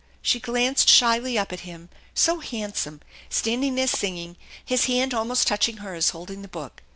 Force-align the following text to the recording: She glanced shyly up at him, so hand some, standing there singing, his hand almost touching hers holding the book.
She 0.23 0.39
glanced 0.39 0.89
shyly 0.89 1.37
up 1.37 1.53
at 1.53 1.59
him, 1.59 1.89
so 2.15 2.39
hand 2.39 2.75
some, 2.75 3.01
standing 3.29 3.75
there 3.75 3.85
singing, 3.85 4.35
his 4.65 4.85
hand 4.85 5.13
almost 5.13 5.45
touching 5.47 5.77
hers 5.77 6.09
holding 6.09 6.41
the 6.41 6.47
book. 6.47 6.81